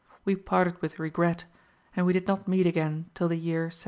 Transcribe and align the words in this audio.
We 0.25 0.35
parted 0.35 0.81
with 0.81 0.97
regret, 0.97 1.45
and 1.95 2.07
we 2.07 2.13
did 2.13 2.27
not 2.27 2.47
meet 2.47 2.65
again 2.65 3.11
till 3.13 3.27
the 3.27 3.35
year 3.37 3.65
1792. 3.65 3.79